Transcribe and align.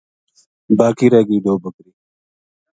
باقی 0.77 1.07
رہ 1.13 1.21
گئی 1.27 1.39
دو 1.45 1.53
بکری 1.63 1.91